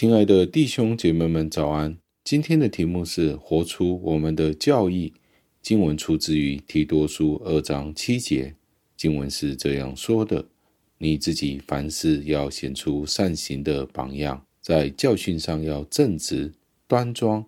[0.00, 1.98] 亲爱的弟兄姐妹们，早安！
[2.22, 5.12] 今天的题目是“活出我们的教义”。
[5.60, 8.54] 经文出自于提多书二章七节，
[8.96, 10.46] 经文是这样说的
[10.98, 16.52] ：“你自己凡事要显出善行的榜样，在教训上要正直
[16.86, 17.44] 端庄。”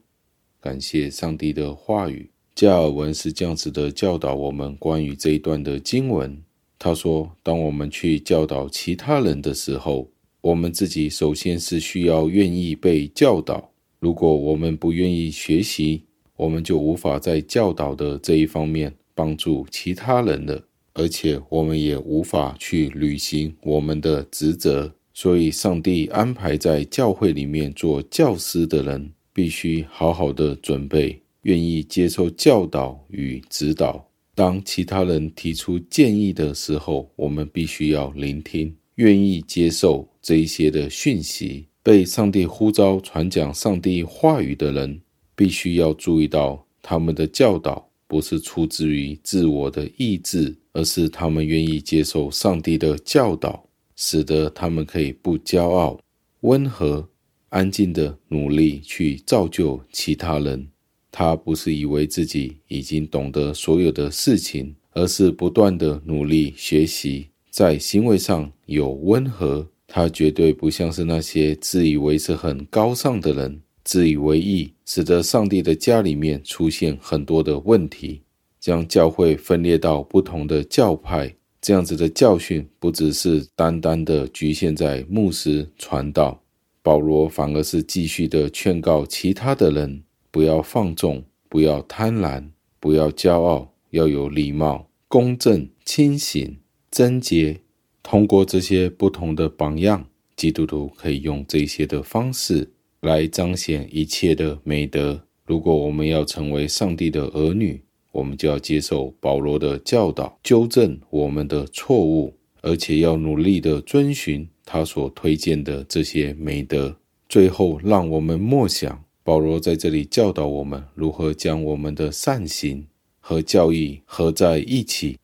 [0.61, 2.31] 感谢上帝的话语。
[2.57, 6.43] 加尔文是这样子的教导我们关于这一段的经文。
[6.81, 10.11] 他说：“当我们去教导其他人的时候，”
[10.41, 13.71] 我们自己首先是需要愿意被教导。
[13.99, 16.03] 如果我们不愿意学习，
[16.37, 20.63] 我们就无法在教导的这一方面帮助其他人了，
[20.95, 24.91] 而且我们也无法去履行我们的职责。
[25.13, 34.03] 所以，上帝安排在教会里面做教师的人，必须好好的准备，愿意接受教导与指导。
[34.35, 38.75] 当其他人提出建议的时候，我们必须要聆听。
[39.01, 45.01] 愿意接受这一些的讯息，被上帝呼召传讲上帝话语的人，
[45.35, 53.65] 必须要注意到，他们的教导不是出自于自我的意志，而是他们愿意接受上帝的教导，
[53.97, 55.99] 使得他们可以不骄傲、
[56.41, 57.09] 温和、
[57.49, 60.69] 安静的努力去造就其他人。
[61.11, 67.29] 他不是以为自己已经懂得所有的事情，而是不断的努力学习。
[67.51, 78.23] 在行为上有温和，他绝对不像是那些自以为是很高尚的人，自以为意，使得上帝的家里面出现很多的问题，
[78.61, 81.35] 将教会分裂到不同的教派。
[81.61, 86.41] 这样子的教训不只是单单的局限在牧师传道，
[86.83, 92.49] 保罗反而是继续的劝告其他的人，不要放纵，不要贪婪，
[92.79, 96.57] 不要骄傲，要有礼貌、公正、清醒。
[96.91, 97.61] 贞洁，
[98.03, 100.05] 通过这些不同的榜样，
[100.35, 102.69] 基督徒可以用这些的方式
[103.01, 105.21] 来彰显一切的美德。
[105.47, 116.97] 如果我们要成为上帝的儿女，我们就要接受保罗的教导，纠正我们的错误，而且要努力的遵循他所推荐的这些美德。
[117.29, 122.85] 最后，让我们默想，保罗在这里教导我们如何将我们的善行
[123.21, 125.17] 和教义合在一起。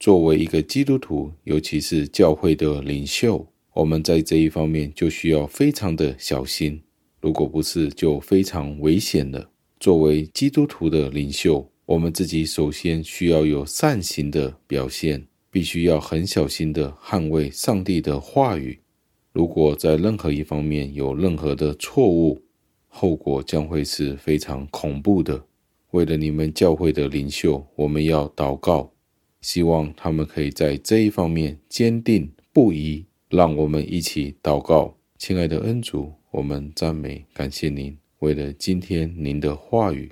[0.00, 6.80] 作为一个基督徒，尤其是教会的领袖，我们在这一方面就需要非常的小心。
[7.20, 9.50] 如果不是，就非常危险了。
[9.78, 18.80] 作为基督徒的领袖，我们自己首先需要有善行的表现，必须要很小心的捍卫上帝的话语。
[19.34, 22.40] 如果在任何一方面有任何的错误，
[22.88, 25.44] 后果将会是非常恐怖的。
[25.90, 28.90] 为了你们教会的领袖，我们要祷告。
[29.40, 33.04] 希望他们可以在这一方面坚定不移。
[33.28, 37.96] 让我们一起祷告，亲爱的恩主，我们赞美感谢您。
[38.18, 40.10] 为了今天您的话语，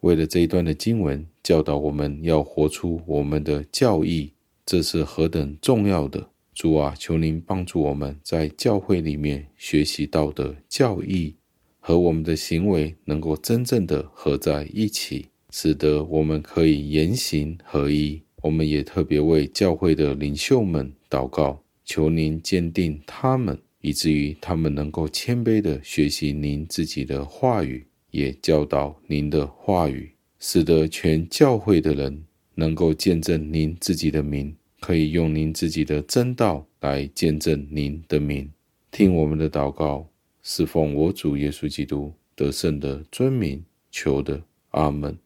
[0.00, 4.32] 为了这一段的经文教导我们要活出我们的教义，
[4.66, 6.28] 这是何等重要的！
[6.52, 11.36] 主啊，求您帮助我们在教会里面学习到的教义
[11.78, 18.22] 和我们的行为能够真正的合在一起，使得我们可以言行合一。
[18.46, 32.24] 我们也特别为教会的领袖们祷告，求您坚定他们，以至于他们能够谦卑地学习您自己的话语，也教导您的话语，使得全教会的人
[32.54, 38.48] 能够见证您自己的名，可以用您自己的真道来见证您的名。
[38.92, 40.08] 听我们的祷告，
[40.44, 44.40] 侍奉我主耶稣基督得胜的尊名求的，
[44.70, 45.25] 阿门。